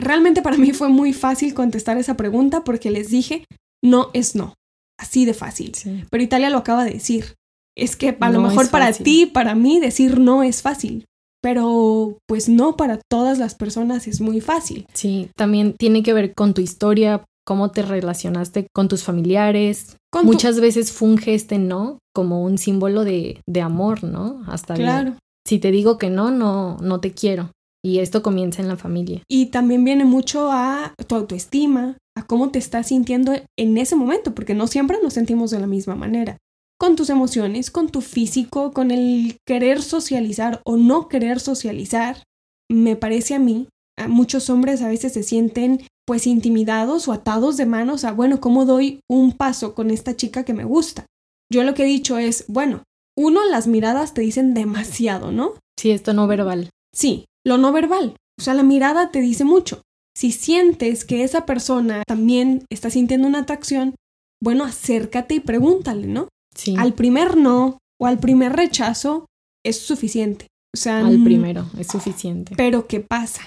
[0.00, 3.44] Realmente para mí fue muy fácil contestar esa pregunta porque les dije,
[3.82, 4.54] no es no.
[4.98, 5.74] Así de fácil.
[5.74, 6.04] Sí.
[6.10, 7.34] Pero Italia lo acaba de decir.
[7.76, 11.04] Es que a lo mejor para ti, para mí, decir no es fácil.
[11.42, 14.86] Pero pues no para todas las personas es muy fácil.
[14.94, 19.96] Sí, también tiene que ver con tu historia, cómo te relacionaste con tus familiares.
[20.12, 24.42] Con tu- Muchas veces funge este no como un símbolo de, de amor, ¿no?
[24.48, 25.14] Hasta Claro.
[25.46, 27.50] si te digo que no, no, no te quiero.
[27.84, 29.22] Y esto comienza en la familia.
[29.30, 34.34] Y también viene mucho a tu autoestima, a cómo te estás sintiendo en ese momento,
[34.34, 36.36] porque no siempre nos sentimos de la misma manera.
[36.80, 42.22] Con tus emociones, con tu físico, con el querer socializar o no querer socializar.
[42.70, 47.56] Me parece a mí, a muchos hombres a veces se sienten pues intimidados o atados
[47.56, 51.06] de manos a, bueno, ¿cómo doy un paso con esta chica que me gusta?
[51.52, 52.82] Yo lo que he dicho es, bueno,
[53.18, 55.54] uno, las miradas te dicen demasiado, ¿no?
[55.78, 56.70] Sí, esto no verbal.
[56.94, 58.16] Sí, lo no verbal.
[58.38, 59.82] O sea, la mirada te dice mucho.
[60.16, 63.94] Si sientes que esa persona también está sintiendo una atracción,
[64.42, 66.28] bueno, acércate y pregúntale, ¿no?
[66.54, 69.26] Sí, Al primer no o al primer rechazo
[69.64, 70.46] es suficiente.
[70.74, 72.54] O sea, al n- primero, es suficiente.
[72.56, 73.42] Pero ¿qué pasa?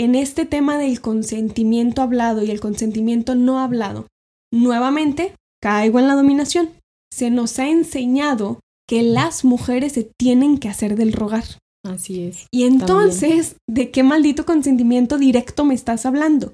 [0.00, 4.06] En este tema del consentimiento hablado y el consentimiento no hablado,
[4.50, 6.70] nuevamente caigo en la dominación.
[7.12, 11.44] Se nos ha enseñado que las mujeres se tienen que hacer del rogar.
[11.84, 12.46] Así es.
[12.52, 16.52] Y entonces, ¿de qué maldito consentimiento directo me estás hablando?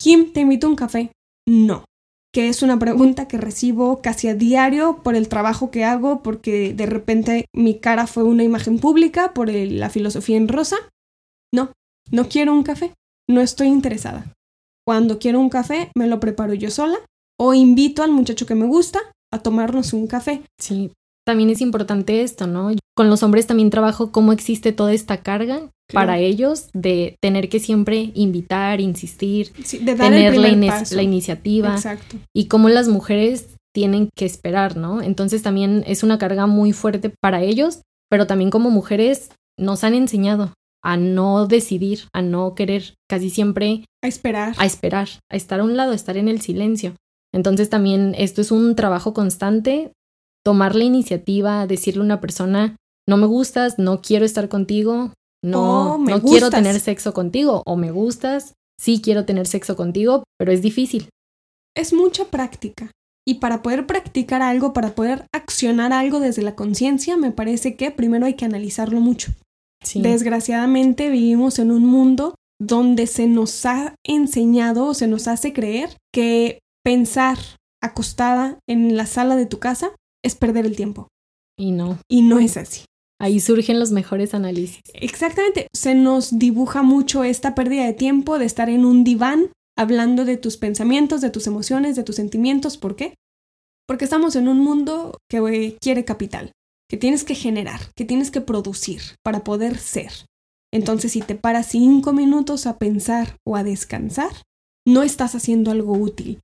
[0.00, 1.12] Kim, ¿te invito a un café?
[1.48, 1.84] No.
[2.34, 6.74] Que es una pregunta que recibo casi a diario por el trabajo que hago, porque
[6.74, 10.76] de repente mi cara fue una imagen pública por el- la filosofía en rosa.
[11.54, 11.72] No,
[12.12, 12.92] no quiero un café.
[13.28, 14.26] No estoy interesada.
[14.86, 16.98] Cuando quiero un café, me lo preparo yo sola
[17.40, 19.00] o invito al muchacho que me gusta
[19.32, 20.42] a tomarnos un café.
[20.60, 20.90] Sí,
[21.26, 22.72] también es importante esto, ¿no?
[22.94, 27.60] Con los hombres también trabajo cómo existe toda esta carga para ellos de tener que
[27.60, 30.94] siempre invitar, insistir, Sí, de dar el tener la, paso.
[30.96, 32.16] la iniciativa Exacto.
[32.34, 35.00] y cómo las mujeres tienen que esperar, ¿no?
[35.00, 39.94] Entonces también es una carga muy fuerte para ellos, pero también como mujeres nos han
[39.94, 40.52] enseñado
[40.84, 44.54] a no decidir, a no querer, casi siempre A esperar.
[44.58, 46.94] a esperar, a estar a un lado, a estar en el silencio.
[47.32, 49.92] Entonces también esto es un trabajo constante,
[50.44, 52.76] tomar la iniciativa, decirle a una persona,
[53.08, 55.12] no me gustas, no quiero estar contigo,
[55.44, 59.76] no, O me no quiero tener sexo contigo, o me gustas, sí quiero tener sexo
[59.76, 61.08] contigo, pero es difícil.
[61.76, 62.90] es mucha práctica.
[63.26, 67.90] Y para poder practicar algo, para poder accionar algo desde la conciencia, me parece que
[67.92, 69.32] primero hay que analizarlo mucho.
[69.82, 75.52] Sí, Desgraciadamente vivimos en un mundo donde se nos ha enseñado o se nos hace
[75.52, 77.38] creer que pensar
[77.82, 79.90] acostada en la sala de tu casa
[80.24, 81.08] es perder el tiempo.
[81.58, 82.84] y no, Y no es así.
[83.20, 84.80] ahí surgen los mejores análisis.
[84.94, 85.66] Exactamente.
[85.72, 90.36] Se nos dibuja mucho esta pérdida de tiempo de estar en un diván hablando de
[90.36, 92.76] tus pensamientos, de tus emociones, de tus sentimientos.
[92.76, 93.14] ¿Por qué?
[93.88, 96.52] Porque estamos en un mundo que quiere capital,
[96.92, 100.12] que tienes que generar, que tienes que producir para poder ser.
[100.70, 104.30] Entonces, si te paras cinco minutos a pensar o a descansar,
[104.86, 106.40] no estás haciendo algo útil.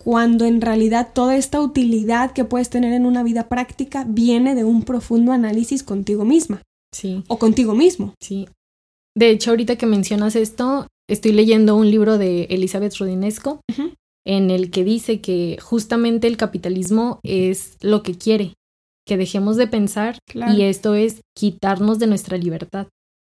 [0.00, 4.62] Cuando en realidad toda esta utilidad que puedes tener en una vida práctica viene de
[4.62, 6.62] un profundo análisis contigo misma
[6.94, 8.14] Sí, o contigo mismo.
[8.22, 8.48] sí.
[9.16, 13.62] De hecho, ahorita que mencionas esto, estoy leyendo un libro de Elizabeth Rodinesco
[14.24, 18.54] en el que dice que justamente el capitalismo es lo que quiere,
[19.08, 20.52] que dejemos de pensar Claro.
[20.52, 22.86] y esto es quitarnos de nuestra libertad.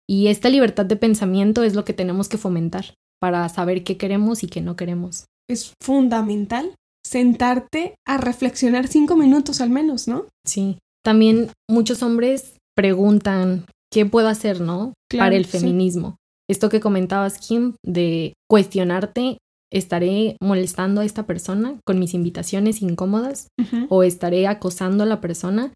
[0.08, 4.42] Y esta libertad de pensamiento es lo que tenemos que fomentar para saber qué queremos
[4.42, 5.26] y qué no queremos.
[5.48, 6.74] Es fundamental
[7.06, 10.26] sentarte a reflexionar cinco minutos al menos, ¿no?
[10.46, 10.78] Sí.
[11.04, 14.94] También muchos hombres preguntan qué puedo hacer, ¿no?
[15.10, 15.58] Claro, para el sí.
[15.58, 16.16] feminismo.
[16.48, 19.36] Esto que comentabas, Kim, de cuestionarte,
[19.72, 23.48] ¿estaré molestando a esta persona con mis invitaciones incómodas?
[23.90, 25.72] o estaré acosando a la persona.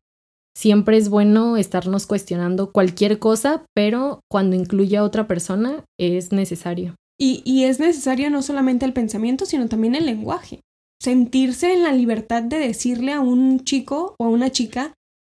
[0.57, 6.95] siempre es bueno estarnos cuestionando cualquier cosa, pero cuando incluye a otra persona es necesario.
[7.19, 10.61] Y, y es necesario no solamente el pensamiento, sino también el lenguaje.
[11.01, 14.93] Sentirse en la libertad de decirle a un chico o a una chica,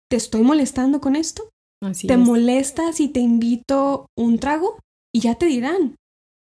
[0.09, 1.49] ¿te estoy molestando con esto?
[1.81, 2.19] Así ¿Te es.
[2.19, 4.77] molesta si te invito un trago?
[5.13, 5.95] Y ya te dirán,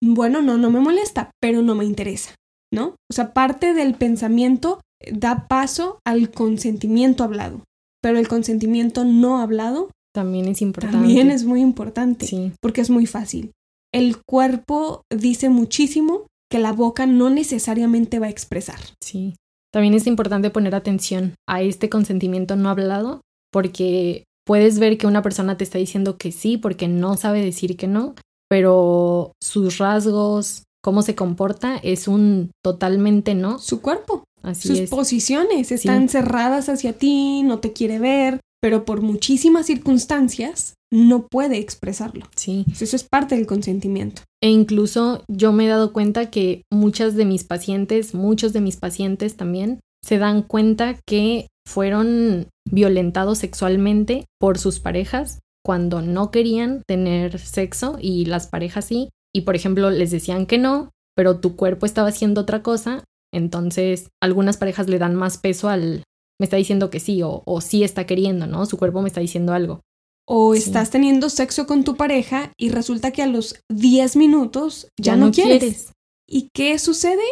[0.10, 2.36] bueno, no, no me molesta, pero no me interesa,
[2.74, 2.96] ¿no?
[3.10, 7.64] O sea, parte del pensamiento da paso al consentimiento hablado,
[8.02, 10.98] pero el consentimiento no hablado También es importante.
[10.98, 13.52] también es muy importante, Sí, porque es muy fácil.
[13.94, 18.80] El cuerpo dice muchísimo que la boca no necesariamente va a expresar.
[19.02, 19.36] sí.
[19.72, 25.24] También es importante poner atención a este consentimiento no hablado porque puedes ver que una
[25.24, 28.14] persona te está diciendo que sí porque no sabe decir que no,
[28.50, 33.60] pero sus rasgos, cómo se comporta es un totalmente no.
[33.60, 34.90] Su cuerpo, Así sus es.
[34.90, 41.58] posiciones están cerradas hacia ti, no te quiere ver, pero por muchísimas circunstancias no puede
[41.58, 42.28] expresarlo.
[42.36, 42.66] Sí.
[42.80, 44.22] Eso es parte del consentimiento.
[44.42, 48.78] E incluso yo me he dado cuenta que muchas de mis pacientes, muchos de mis
[48.78, 56.84] pacientes también, se dan cuenta que fueron violentados sexualmente por sus parejas cuando no querían
[56.88, 59.10] tener sexo y las parejas sí.
[59.36, 63.04] Y por ejemplo les decían que no, pero tu cuerpo estaba haciendo otra cosa.
[63.34, 66.04] Entonces algunas parejas le dan más peso al
[66.40, 68.66] me está diciendo que sí o, o sí está queriendo, ¿no?
[68.66, 69.82] Su cuerpo me está diciendo algo.
[70.28, 70.64] O Sí.
[70.64, 75.32] estás teniendo sexo con tu pareja y resulta que a los 10 minutos ya, no,
[75.32, 75.92] quieres.
[76.28, 77.24] ¿Y qué sucede?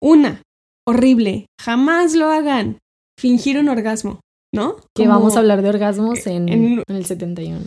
[0.00, 0.42] Una,
[0.86, 2.78] horrible, jamás lo hagan.
[3.18, 4.20] Fingir un orgasmo,
[4.54, 4.76] ¿no?
[4.94, 7.60] Que vamos a hablar de orgasmos en, en- en el 71.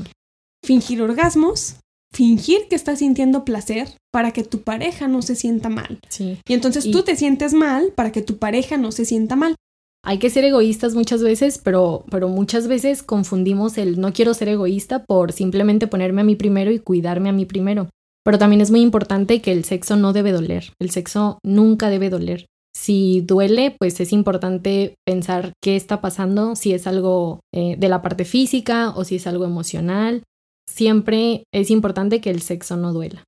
[0.66, 1.76] Fingir orgasmos,
[2.14, 6.00] fingir que estás sintiendo placer para que tu pareja no se sienta mal.
[6.10, 6.40] Sí.
[6.48, 9.56] Y entonces Y- tú te sientes mal para que tu pareja no se sienta mal.
[10.04, 14.48] Hay que ser egoístas muchas veces, pero, pero muchas veces confundimos el no quiero ser
[14.50, 17.90] egoísta por simplemente ponerme a mí primero y cuidarme a mí primero.
[18.24, 20.72] Pero también es muy importante que el sexo no debe doler.
[20.80, 22.46] El sexo nunca debe doler.
[22.80, 28.04] Si duele, pues es importante pensar qué está pasando, si es algo eh, de la
[28.04, 30.22] parte física o si es algo emocional.
[30.70, 33.24] Siempre es importante que el sexo no duela.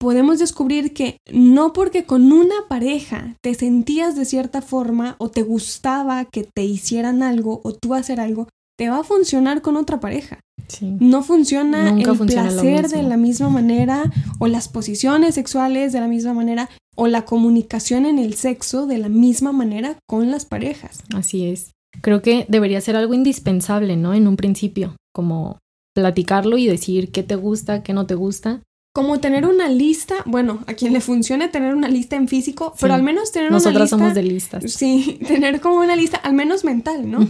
[0.00, 5.42] Podemos descubrir que no porque con una pareja te sentías de cierta forma o te
[5.42, 10.00] gustaba que te hicieran algo o tú hacer algo, te va a funcionar con otra
[10.00, 10.40] pareja.
[10.68, 10.96] Sí.
[10.98, 16.00] No funciona Nunca el funciona placer de la misma manera o las posiciones sexuales de
[16.00, 20.44] la misma manera o la comunicación en el sexo de la misma manera con las
[20.44, 21.02] parejas.
[21.14, 21.72] Así es.
[22.00, 24.14] Creo que debería ser algo indispensable, ¿no?
[24.14, 25.58] En un principio, como
[25.94, 28.62] platicarlo y decir qué te gusta, qué no te gusta.
[28.92, 32.78] Como tener una lista, bueno, a quien le funcione tener una lista en físico, Sí.
[32.82, 33.96] pero al menos tener una Nosotras lista.
[33.98, 34.72] somos de listas.
[34.72, 37.20] Sí, tener como una lista, al menos mental, ¿no?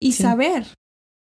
[0.00, 0.22] Y sí.
[0.22, 0.66] saber,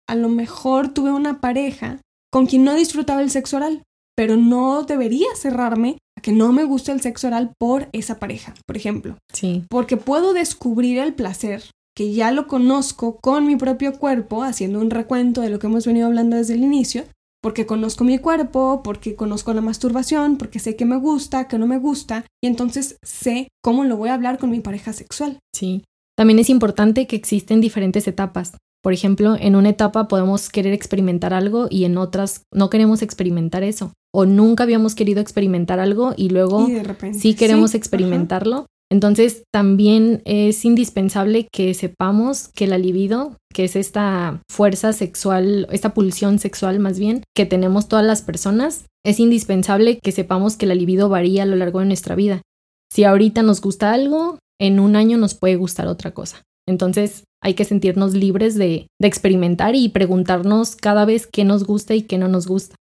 [0.09, 1.99] a lo mejor tuve una pareja
[2.31, 3.83] con quien no disfrutaba el sexo oral,
[4.15, 8.53] pero no debería cerrarme a que no me gusta el sexo oral por esa pareja,
[8.65, 9.17] por ejemplo.
[9.31, 11.63] Sí, Porque puedo descubrir el placer,
[11.95, 15.85] que ya lo conozco con mi propio cuerpo, haciendo un recuento de lo que hemos
[15.85, 17.05] venido hablando desde el inicio,
[17.41, 21.67] porque conozco mi cuerpo, porque conozco la masturbación, porque sé que me gusta, que no
[21.67, 25.39] me gusta, y entonces sé cómo lo voy a hablar con mi pareja sexual.
[25.55, 25.83] sí.
[26.15, 28.55] También es importante que existen diferentes etapas.
[28.83, 33.63] Por ejemplo, en una etapa podemos querer experimentar algo y en otras no queremos experimentar
[33.63, 33.93] eso.
[34.13, 37.19] O nunca habíamos querido experimentar algo y luego y de repente.
[37.19, 38.67] sí queremos experimentarlo.
[38.91, 45.95] Entonces también es indispensable que sepamos que la libido, que es esta fuerza sexual, esta
[45.95, 50.75] pulsión sexual más bien, que tenemos todas las personas, es indispensable que sepamos que la
[50.75, 52.43] libido varía a lo largo de nuestra vida.
[52.91, 56.43] Si ahorita nos gusta algo, en un año nos puede gustar otra cosa.
[56.67, 61.95] Entonces hay que sentirnos libres de, de experimentar y preguntarnos cada vez qué nos gusta
[61.95, 62.75] y qué no nos gusta.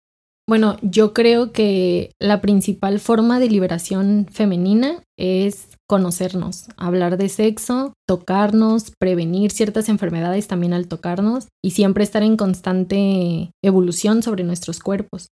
[0.50, 7.92] Bueno, yo creo que la principal forma de liberación femenina es conocernos, hablar de sexo,
[8.04, 14.80] tocarnos, prevenir ciertas enfermedades también al tocarnos y siempre estar en constante evolución sobre nuestros
[14.80, 15.28] cuerpos.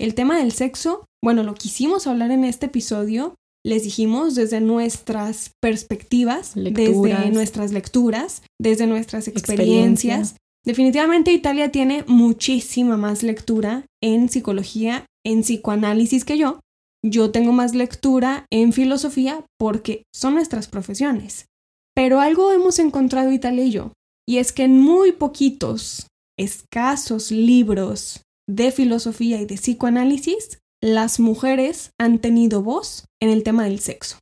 [0.00, 5.52] El tema del sexo, bueno, lo quisimos hablar en este episodio, les dijimos desde nuestras
[5.62, 7.20] perspectivas, Lecturas.
[7.20, 10.24] desde nuestras lecturas, desde nuestras Experiencia.
[10.66, 16.60] Definitivamente Italia tiene muchísima más lectura en psicología, en psicoanálisis que yo.
[17.04, 21.46] Yo tengo más lectura en filosofía porque son nuestras profesiones.
[21.94, 23.92] Pero algo hemos encontrado Italia y yo,
[24.28, 31.90] y es que en muy poquitos, escasos libros de filosofía y de psicoanálisis, las mujeres
[31.98, 34.18] han tenido voz en el tema del sexo.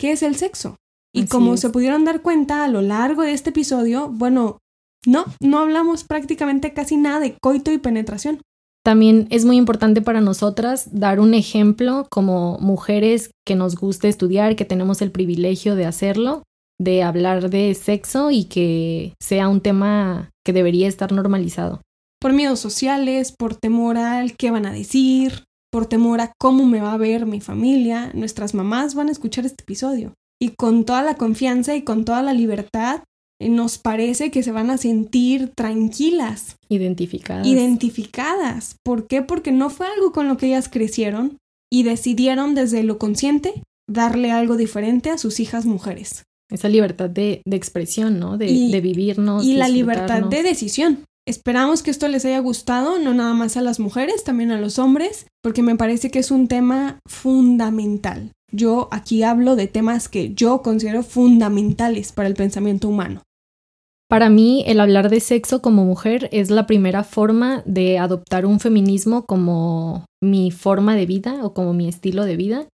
[0.00, 0.76] ¿Qué es el sexo?
[1.14, 1.60] Y Así como es.
[1.60, 4.58] se pudieron dar cuenta a lo largo de este episodio, bueno,
[5.06, 8.40] no, no hablamos prácticamente casi nada de coito y penetración.
[8.84, 14.56] También es muy importante para nosotras dar un ejemplo como mujeres que nos gusta estudiar,
[14.56, 16.42] que tenemos el privilegio de hacerlo,
[16.80, 21.82] de hablar de sexo y que sea un tema que debería estar normalizado.
[22.20, 26.80] Por miedos sociales, por temor al qué van a decir, por temor a cómo me
[26.80, 30.14] va a ver mi familia, nuestras mamás van a escuchar este episodio.
[30.40, 33.02] Y con toda la confianza y con toda la libertad
[33.40, 36.56] nos parece que se van a sentir tranquilas.
[36.68, 37.46] Identificadas.
[37.46, 38.76] Identificadas.
[38.82, 39.22] ¿Por qué?
[39.22, 41.38] Porque no fue algo con lo que ellas crecieron
[41.70, 46.24] y decidieron desde lo consciente darle algo diferente a sus hijas mujeres.
[46.50, 48.38] Esa libertad de, expresión, ¿no?
[48.38, 49.44] De, de vivirnos.
[49.44, 51.04] Y la libertad de decisión.
[51.26, 54.78] Esperamos que esto les haya gustado, no nada más a las mujeres, también a los
[54.78, 58.32] hombres, porque me parece que es un tema fundamental.
[58.50, 63.24] Yo aquí hablo de temas que yo considero fundamentales para el pensamiento humano.
[64.08, 68.58] Para mí, el hablar de sexo como mujer es la primera forma de adoptar un
[68.58, 72.68] feminismo como mi forma de vida o como mi estilo de vida.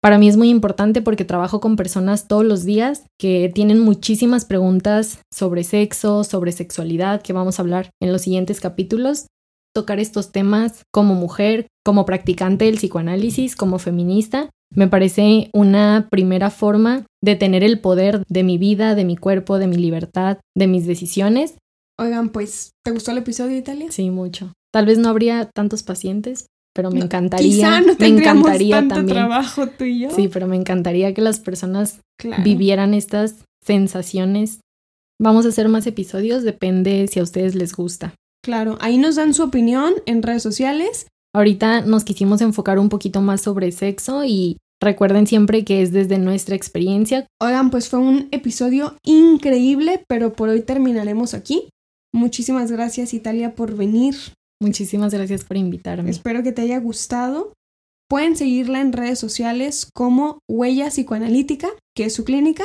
[0.00, 4.44] Para mí es muy importante porque trabajo con personas todos los días que tienen muchísimas
[4.44, 9.26] preguntas sobre sexo, sobre sexualidad, que vamos a hablar en los siguientes capítulos.
[9.74, 16.50] Tocar estos temas como mujer, como practicante del psicoanálisis, como feminista, me parece una primera
[16.50, 20.66] forma de tener el poder de mi vida, de mi cuerpo, de mi libertad, de
[20.66, 21.56] mis decisiones.
[21.98, 23.88] Oigan, pues, ¿te gustó el episodio, Italia?
[23.90, 24.52] Sí, mucho.
[24.72, 27.48] Tal vez no habría tantos pacientes, pero me encantaría.
[27.48, 29.16] Quizá no me encantaría tanto también.
[29.16, 30.10] trabajo tú y yo.
[30.10, 32.00] Sí, pero me encantaría que las personas
[32.44, 34.60] vivieran estas sensaciones.
[35.20, 38.14] Vamos a hacer más episodios, depende si a ustedes les gusta.
[38.44, 43.20] Claro, ahí nos dan su opinión en redes sociales Ahorita nos quisimos enfocar un poquito
[43.20, 47.26] más sobre sexo y recuerden siempre que es desde nuestra experiencia.
[47.40, 51.68] Oigan, pues fue un episodio increíble, pero por hoy terminaremos aquí.
[52.12, 54.14] Muchísimas gracias Italia por venir.
[54.60, 56.10] Muchísimas gracias por invitarme.
[56.10, 57.52] Espero que te haya gustado.
[58.08, 62.64] Pueden seguirla en redes sociales como Huella Psicoanalítica, que es su clínica.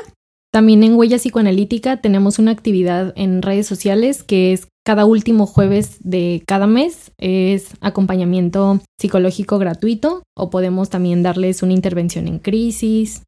[0.51, 5.97] También en Huella Psicoanalítica tenemos una actividad en redes sociales que es cada último jueves
[6.01, 13.23] de cada mes es acompañamiento psicológico gratuito o podemos también darles una intervención en crisis.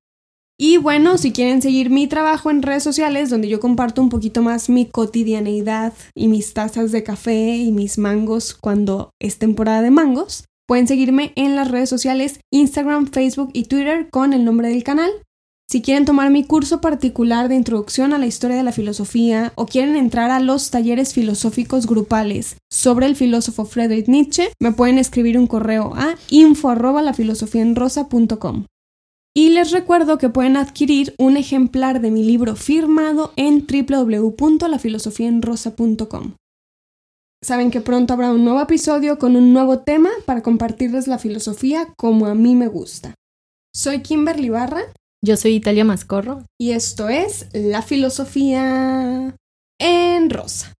[0.57, 4.41] Y bueno, si quieren seguir mi trabajo en redes sociales, donde yo comparto un poquito
[4.41, 9.91] más mi cotidianeidad y mis tazas de café y mis mangos cuando es temporada de
[9.91, 14.83] mangos, pueden seguirme en las redes sociales Instagram, Facebook y Twitter con el nombre del
[14.83, 15.11] canal
[15.67, 19.65] si quieren tomar mi curso particular de introducción a la historia de la filosofía o
[19.65, 25.39] quieren entrar a los talleres filosóficos grupales sobre el filósofo Friedrich Nietzsche, me pueden escribir
[25.39, 26.75] un correo a info
[29.33, 36.35] Y les recuerdo que pueden adquirir un ejemplar de mi libro firmado en www.lafilosofiaenrosa.com.
[37.43, 41.87] Saben que pronto habrá un nuevo episodio con un nuevo tema para compartirles la filosofía
[41.97, 43.15] como a mí me gusta.
[43.73, 44.83] Soy Kimberly Barra
[45.23, 46.43] yo soy Italia Mascorro.
[46.59, 49.35] Y esto es La Filosofía
[49.79, 50.74] en Rosa.